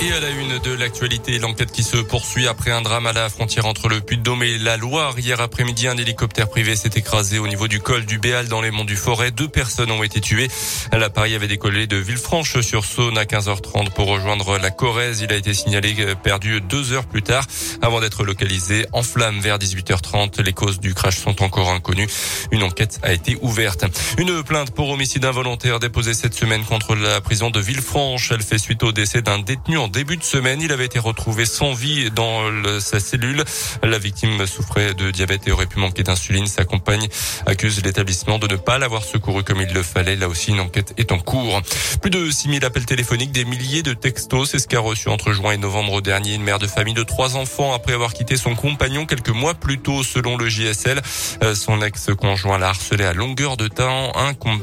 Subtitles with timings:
[0.00, 3.28] Et à la une de l'actualité, l'enquête qui se poursuit après un drame à la
[3.28, 5.18] frontière entre le Puy-de-Dôme et la Loire.
[5.18, 8.70] Hier après-midi, un hélicoptère privé s'est écrasé au niveau du col du Béal dans les
[8.70, 9.32] monts du Forêt.
[9.32, 10.46] Deux personnes ont été tuées.
[10.92, 15.20] L'appareil avait décollé de Villefranche-sur-Saône à 15h30 pour rejoindre la Corrèze.
[15.20, 17.44] Il a été signalé perdu deux heures plus tard
[17.82, 20.40] avant d'être localisé en flamme vers 18h30.
[20.42, 22.08] Les causes du crash sont encore inconnues.
[22.52, 23.84] Une enquête a été ouverte.
[24.16, 28.30] Une plainte pour homicide involontaire déposée cette semaine contre la prison de Villefranche.
[28.30, 30.60] Elle fait suite au décès d'un détenu en début de semaine.
[30.60, 32.42] Il avait été retrouvé sans vie dans
[32.80, 33.44] sa cellule.
[33.82, 36.46] La victime souffrait de diabète et aurait pu manquer d'insuline.
[36.46, 37.08] Sa compagne
[37.46, 40.16] accuse l'établissement de ne pas l'avoir secouru comme il le fallait.
[40.16, 41.60] Là aussi, une enquête est en cours.
[42.00, 44.50] Plus de 6000 appels téléphoniques, des milliers de textos.
[44.50, 47.36] C'est ce qu'a reçu entre juin et novembre dernier une mère de famille de trois
[47.36, 51.00] enfants après avoir quitté son compagnon quelques mois plus tôt, selon le JSL.
[51.42, 54.12] Euh, son ex-conjoint l'a harcelé à longueur de temps,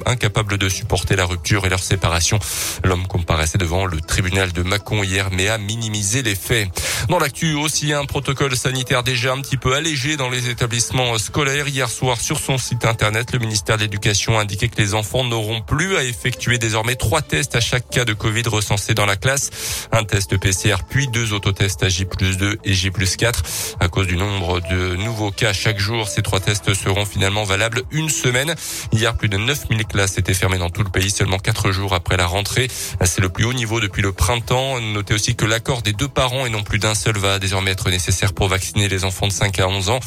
[0.06, 2.40] incapable de supporter la rupture et leur séparation.
[2.84, 4.64] L'homme comparaissait devant le tribunal de
[5.04, 6.70] hier mais à minimiser les faits.
[7.10, 11.68] Dans l'actu aussi, un protocole sanitaire déjà un petit peu allégé dans les établissements scolaires.
[11.68, 15.24] Hier soir, sur son site internet, le ministère de l'Éducation a indiqué que les enfants
[15.24, 19.18] n'auront plus à effectuer désormais trois tests à chaque cas de Covid recensé dans la
[19.18, 19.88] classe.
[19.92, 23.44] Un test PCR puis deux autotests à J 2 et J 4.
[23.80, 27.84] À cause du nombre de nouveaux cas chaque jour, ces trois tests seront finalement valables
[27.92, 28.56] une semaine.
[28.92, 32.18] Hier, plus de 9000 classes étaient fermées dans tout le pays seulement quatre jours après
[32.18, 32.68] la rentrée.
[33.04, 34.82] C'est le plus haut niveau depuis le printemps.
[34.82, 37.90] Notez aussi que l'accord des deux parents et non plus d'un seul va désormais être
[37.90, 40.00] nécessaire pour vacciner les enfants de 5 à 11 ans.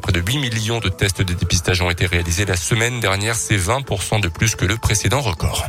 [0.00, 3.34] Près de 8 millions de tests de dépistage ont été réalisés la semaine dernière.
[3.34, 5.66] C'est 20% de plus que le précédent record.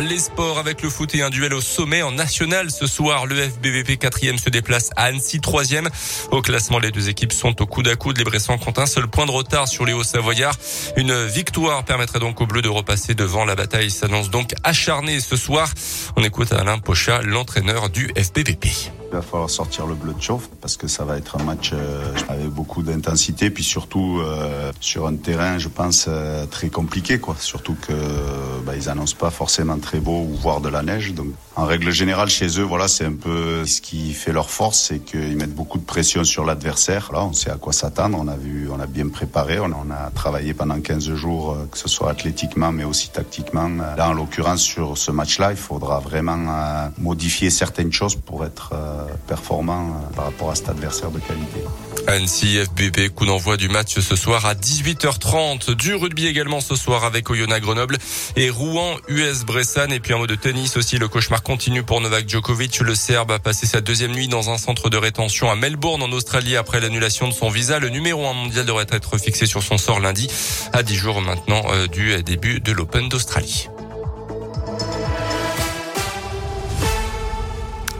[0.00, 3.26] Les sports avec le foot et un duel au sommet en national ce soir.
[3.26, 5.86] Le FBVP 4e se déplace à Annecy 3e.
[6.30, 8.16] Au classement, les deux équipes sont au coude à coude.
[8.16, 10.56] Les Bressans comptent un seul point de retard sur les Hauts-Savoyards.
[10.96, 13.44] Une victoire permettrait donc aux Bleus de repasser devant.
[13.44, 15.68] La bataille s'annonce donc acharnée ce soir.
[16.16, 19.01] On écoute Alain Pochat, l'entraîneur du FBVP.
[19.12, 21.72] Il va falloir sortir le bleu de chauffe parce que ça va être un match
[21.74, 27.18] euh, avec beaucoup d'intensité, puis surtout euh, sur un terrain, je pense, euh, très compliqué,
[27.18, 27.36] quoi.
[27.38, 27.92] Surtout que
[28.64, 31.12] bah, ils annoncent pas forcément très beau ou voir de la neige.
[31.12, 34.78] Donc, en règle générale, chez eux, voilà, c'est un peu ce qui fait leur force,
[34.78, 37.10] c'est qu'ils mettent beaucoup de pression sur l'adversaire.
[37.12, 38.16] Là, on sait à quoi s'attendre.
[38.18, 41.88] On a vu, on a bien préparé, on a, travaillé pendant 15 jours, que ce
[41.90, 43.68] soit athlétiquement, mais aussi tactiquement.
[43.68, 48.72] Là, en l'occurrence, sur ce match-là, il faudra vraiment modifier certaines choses pour être
[49.26, 51.60] performant euh, par rapport à cet adversaire de qualité.
[52.06, 55.74] Annecy FBB, coup d'envoi du match ce soir à 18h30.
[55.74, 57.98] Du rugby également ce soir avec Oyonnax Grenoble
[58.36, 59.92] et Rouen US Bressan.
[59.92, 60.98] Et puis un mot de tennis aussi.
[60.98, 62.80] Le cauchemar continue pour Novak Djokovic.
[62.80, 66.10] Le Serbe a passé sa deuxième nuit dans un centre de rétention à Melbourne en
[66.12, 67.78] Australie après l'annulation de son visa.
[67.78, 70.28] Le numéro un mondial devrait être fixé sur son sort lundi
[70.72, 73.68] à 10 jours maintenant euh, du début de l'Open d'Australie.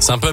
[0.03, 0.31] C'est un peu